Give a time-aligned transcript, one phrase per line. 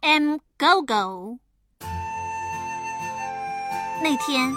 [0.00, 1.38] am Gogo。
[4.00, 4.54] 那天，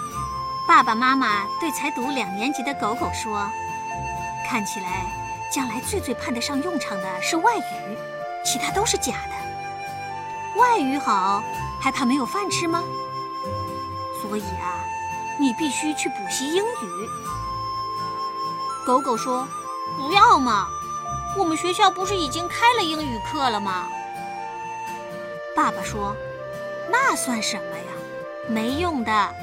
[0.68, 3.50] 爸爸妈妈对才读两年级的狗狗说
[4.48, 5.06] ：“看起来，
[5.52, 7.98] 将来最最派得上用场的是外语，
[8.44, 10.60] 其他都是假的。
[10.60, 11.42] 外语好，
[11.80, 12.82] 还怕没有饭吃吗？
[14.22, 14.84] 所以啊，
[15.40, 17.08] 你必须去补习英语。”
[18.86, 19.46] 狗狗说
[19.98, 20.68] ：“不要嘛，
[21.36, 23.88] 我们学校不是已经开了英语课了吗？”
[25.62, 26.16] 爸爸说
[26.90, 27.84] ：“那算什么呀？
[28.48, 29.34] 没用的，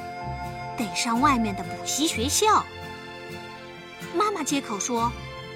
[0.77, 2.61] 得上外面的补习学校。”
[4.13, 5.09] 妈妈接口说：“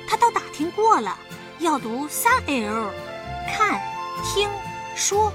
[0.08, 1.20] 他都打听过了，
[1.60, 2.92] 要读三 L，
[3.54, 3.82] 看、
[4.24, 4.50] 听、
[4.96, 5.34] 说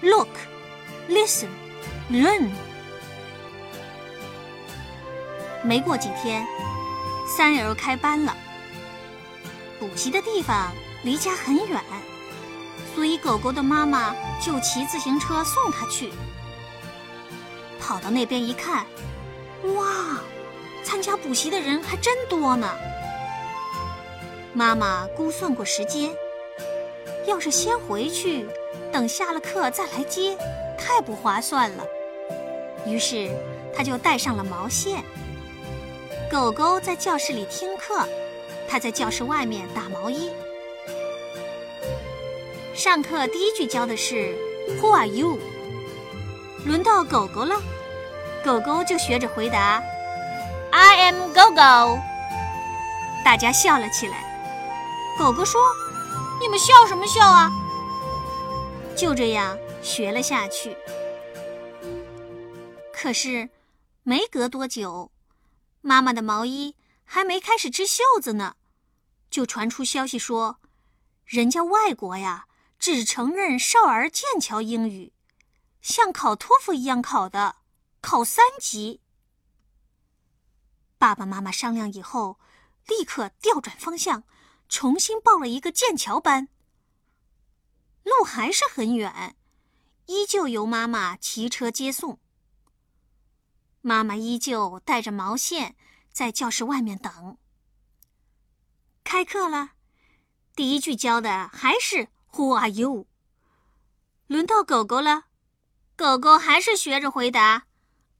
[0.00, 0.30] ，look、
[1.10, 1.48] listen、
[2.10, 2.48] learn。”
[5.62, 6.46] 没过几天，
[7.36, 8.34] 三 L 开班了，
[9.78, 10.72] 补习的地方
[11.02, 11.84] 离家很远。
[12.98, 14.12] 所以，狗狗的妈妈
[14.44, 16.10] 就骑自行车送它去。
[17.78, 18.84] 跑到那边一看，
[19.76, 20.18] 哇，
[20.82, 22.68] 参加补习的人还真多呢。
[24.52, 26.12] 妈妈估算过时间，
[27.24, 28.48] 要是先回去，
[28.90, 30.36] 等下了课再来接，
[30.76, 31.84] 太不划算了。
[32.84, 33.30] 于是，
[33.72, 35.04] 她就带上了毛线。
[36.28, 38.04] 狗狗在教室里听课，
[38.68, 40.32] 它在教室外面打毛衣。
[42.78, 44.38] 上课第一句教的是
[44.80, 45.36] “Who are you？”
[46.64, 47.60] 轮到狗狗了，
[48.44, 49.82] 狗狗就学着回答
[50.70, 52.00] “I am Gogo”。
[53.24, 54.22] 大家笑了起来。
[55.18, 55.60] 狗狗说
[56.40, 57.50] ：“你们笑什么笑啊？”
[58.96, 60.76] 就这样学了下去。
[62.92, 63.48] 可是，
[64.04, 65.10] 没隔多久，
[65.80, 68.54] 妈妈的毛衣还没开始织袖子呢，
[69.28, 70.58] 就传出消息说，
[71.24, 72.44] 人家外国呀。
[72.78, 75.12] 只承认少儿剑桥英语，
[75.82, 77.56] 像考托福一样考的，
[78.00, 79.00] 考三级。
[80.96, 82.38] 爸爸妈妈商量以后，
[82.86, 84.22] 立刻调转方向，
[84.68, 86.48] 重新报了一个剑桥班。
[88.04, 89.36] 路还是很远，
[90.06, 92.20] 依旧由妈妈骑车接送。
[93.80, 95.76] 妈妈依旧带着毛线
[96.12, 97.38] 在教室外面等。
[99.04, 99.72] 开课了，
[100.54, 102.08] 第一句教的还是。
[102.34, 103.06] Who are you？
[104.26, 105.24] 轮到狗狗了，
[105.96, 107.64] 狗狗还是学着回答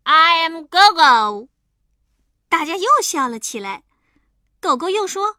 [0.05, 1.49] ：“I am Gogo。”
[2.49, 3.85] 大家又笑了起来。
[4.61, 5.37] 狗狗又说：“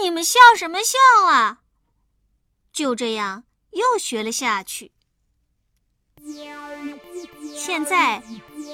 [0.00, 1.58] 你们笑什么笑啊？”
[2.72, 4.92] 就这样又学了下去。
[7.54, 8.22] 现在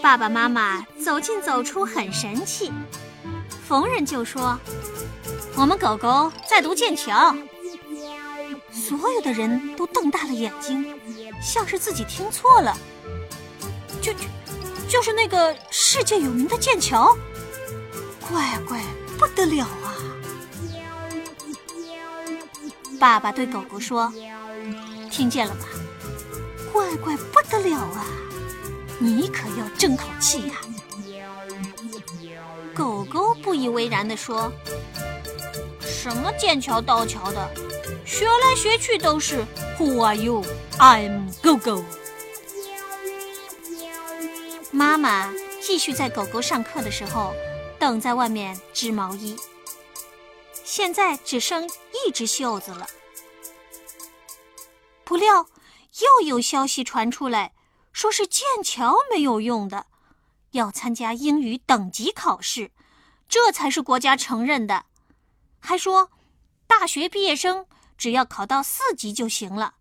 [0.03, 2.71] 爸爸妈妈走进走出很神气，
[3.67, 4.59] 逢人就说
[5.57, 7.35] ：“我们狗狗在读剑桥。”
[8.81, 10.99] 所有的人都瞪大了眼睛，
[11.43, 12.75] 像是自己听错了。
[14.01, 14.21] 就就
[14.89, 17.15] 就是那个世界有名的剑桥，
[18.29, 18.81] 乖乖
[19.19, 19.95] 不得了啊！
[22.99, 24.11] 爸爸对狗狗说
[25.11, 25.67] ：“听见了吧？
[26.73, 28.07] 乖乖不得了啊！
[28.99, 30.55] 你可要争口气呀！”
[32.75, 34.51] 狗狗不以为然地说
[35.81, 37.51] ：“什么剑桥刀桥的？”
[38.11, 39.47] 学来学去都是
[39.79, 40.45] Who are you?
[40.79, 41.85] I'm Gogo。
[44.73, 45.33] 妈妈
[45.63, 47.33] 继续在狗狗上课的时候
[47.79, 49.37] 等在外面织毛衣。
[50.65, 51.71] 现在只剩
[52.05, 52.89] 一只袖子了。
[55.05, 55.47] 不料
[56.01, 57.53] 又有消息传出来，
[57.93, 59.87] 说是剑桥没有用的，
[60.51, 62.73] 要参加英语等级考试，
[63.29, 64.87] 这才是国家承认的。
[65.61, 66.11] 还说
[66.67, 67.67] 大学毕业生。
[68.01, 69.75] 只要考到四级就行了，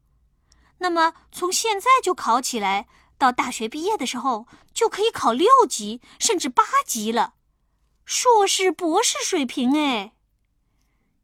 [0.80, 7.36] 那么从现在就考起来，到大学毕业的时候就可以考六级甚至八级了，
[8.04, 10.12] 硕士、博士水平哎。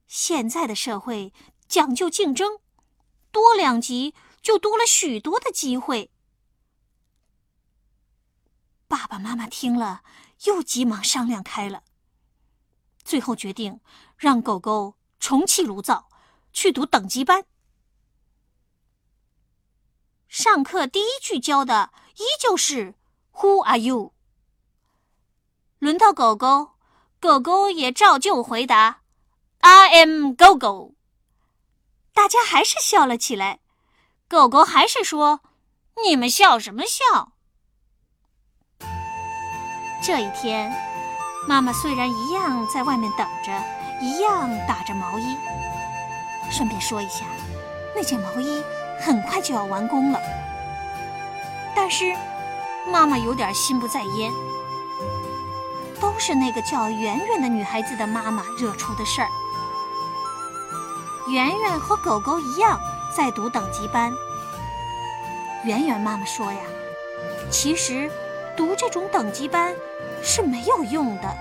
[0.07, 1.33] 现在的社会
[1.67, 2.59] 讲究竞争，
[3.29, 6.11] 多两级就多了许多的机会。
[8.87, 10.01] 爸爸妈妈听了，
[10.45, 11.83] 又急忙商量开了，
[13.03, 13.81] 最后决定
[14.15, 16.07] 让狗狗重启炉灶。
[16.55, 17.45] 去读等级班。
[20.29, 22.95] 上课第一句教的依旧是
[23.33, 24.13] “Who are you？”
[25.79, 26.71] 轮到狗狗，
[27.19, 29.01] 狗狗也照旧回答
[29.59, 30.93] “I am Gogo。”
[32.15, 33.59] 大家还是笑了起来。
[34.27, 35.41] 狗狗还是说
[36.03, 37.33] ：“你们笑什么笑？”
[40.01, 40.71] 这一天，
[41.47, 43.51] 妈妈虽然一样在外面等着，
[44.01, 45.37] 一样打着毛衣。
[46.51, 47.25] 顺便说一下，
[47.95, 48.63] 那件毛衣
[48.99, 50.19] 很快就要完工了。
[51.75, 52.15] 但是，
[52.91, 54.31] 妈妈有点心不在焉，
[55.99, 59.27] 都是那个叫圆圆的女孩子的妈妈惹出的事儿。
[61.29, 62.79] 圆圆和狗狗一样
[63.15, 64.11] 在读等级班。
[65.63, 66.59] 圆圆妈妈说呀，
[67.49, 68.09] 其实
[68.55, 69.73] 读这种等级班
[70.23, 71.35] 是没有用的。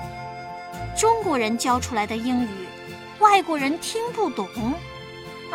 [0.96, 2.66] 中国人教出来的英语，
[3.18, 4.48] 外国人听不懂，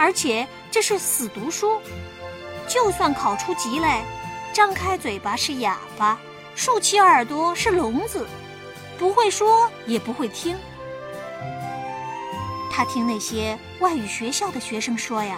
[0.09, 1.79] 而且这是死读书。
[2.67, 4.03] 就算考出级来，
[4.51, 6.19] 张开嘴巴是哑巴，
[6.55, 8.25] 竖起耳朵是聋子，
[8.97, 10.57] 不会说也不会听。
[12.71, 15.37] 他听那些外语学校的学生说呀，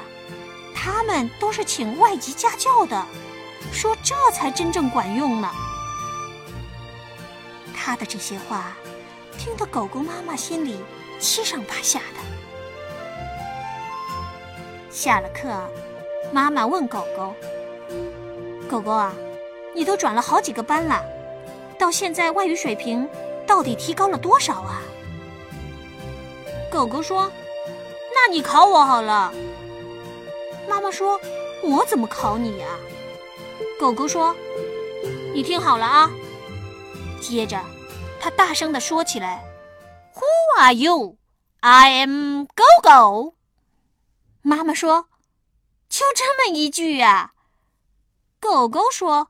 [0.73, 3.06] 他们都是请外籍家教的，
[3.73, 5.51] 说这才真正管用呢。
[7.75, 8.71] 他的这些话，
[9.38, 10.79] 听得狗狗妈妈心里
[11.19, 12.41] 七上八下的。
[14.92, 15.50] 下了课，
[16.32, 17.34] 妈妈问狗狗
[18.70, 19.14] ：“狗狗啊，
[19.74, 21.04] 你都转了好几个班了，
[21.80, 23.08] 到现在外语水平
[23.48, 24.82] 到底提高了多少啊？”
[26.70, 27.32] 狗狗说
[28.14, 29.34] ：“那你考我好了。”
[30.68, 31.20] 妈妈说
[31.64, 32.68] ：“我怎么考你呀？”
[33.80, 34.36] 狗狗说
[35.34, 36.12] ：“你听好了啊。”
[37.22, 37.60] 接着，
[38.20, 39.44] 他大声地说起来
[40.16, 41.18] ：“Who are you?
[41.62, 43.34] I am Gogo.”。”
[44.42, 45.10] 妈妈说
[45.90, 47.34] ：“就这么一句呀？”
[48.40, 49.30] 狗狗说：“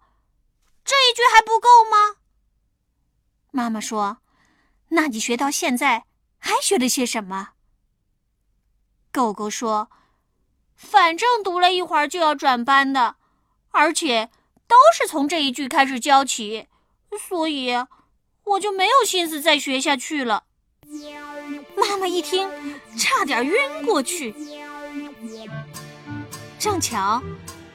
[0.85, 2.17] 这一句还不够吗？”
[3.51, 4.17] 妈妈说
[4.89, 6.05] ：“那你学到现在。”
[6.43, 7.49] 还学了些什么？
[9.11, 9.91] 狗狗说
[10.75, 13.17] ：“反正读了一会儿就要转班的，
[13.69, 14.31] 而且
[14.67, 16.67] 都是从这一句开始教起，
[17.29, 17.75] 所以
[18.43, 20.45] 我就没有心思再学下去了。”
[21.77, 22.49] 妈妈一听，
[22.97, 24.33] 差点晕过去。
[26.59, 27.21] 正巧，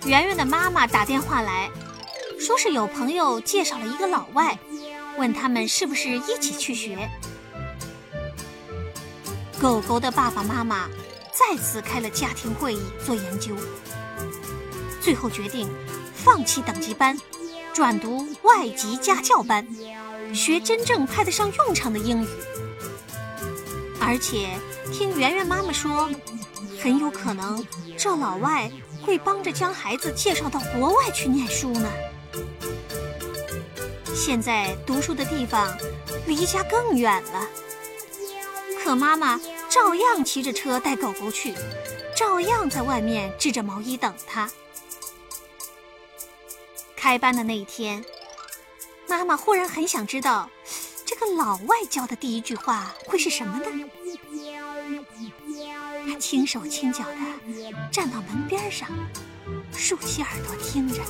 [0.05, 1.71] 圆圆的妈妈打电话来
[2.39, 4.59] 说是有朋友介绍了一个老外，
[5.17, 7.09] 问他们是不是一起去学。
[9.61, 10.89] 狗狗的爸爸妈妈
[11.33, 13.57] 再次开了家庭会议做研究，
[15.01, 15.69] 最后决定
[16.15, 17.19] 放弃等级班，
[17.73, 19.67] 转读外籍家教班，
[20.35, 22.29] 学真正派得上用场的英语。
[23.99, 24.51] 而且
[24.93, 26.09] 听圆圆妈妈说，
[26.87, 27.67] 很有可能
[27.99, 28.71] 这老外
[29.05, 31.91] 会帮着将孩子介绍到国外去念书呢。
[34.15, 35.77] 现在读书的地方
[36.29, 37.45] 离家更远了。
[38.81, 41.55] 可妈妈照样骑着车带狗狗去，
[42.17, 44.49] 照样在外面织着毛衣等他。
[46.95, 48.05] 开班的那一天，
[49.09, 50.49] 妈妈忽然很想知道，
[51.05, 53.67] 这个老外教的第一句话会是什么呢？
[56.19, 57.17] 轻手轻脚的
[57.91, 58.89] 站到门边上，
[59.73, 61.01] 竖起耳朵听着。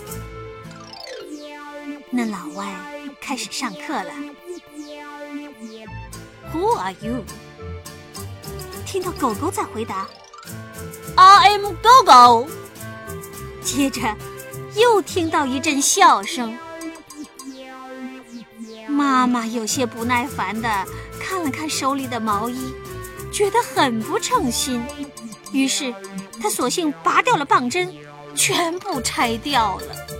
[2.10, 2.74] 那老外
[3.20, 4.12] 开始上课了。
[6.52, 7.24] Who are you？
[8.84, 10.06] 听到狗狗在回答
[11.16, 12.46] ，“I am 狗狗。”
[13.62, 14.16] 接着
[14.76, 16.56] 又听到一阵笑声。
[18.88, 20.86] 妈妈有些不耐烦的
[21.20, 22.72] 看了看手里的毛衣，
[23.36, 24.82] 觉得很不称心，
[25.52, 25.94] 于是
[26.40, 27.94] 他索性拔掉了棒针，
[28.34, 30.15] 全部拆掉了。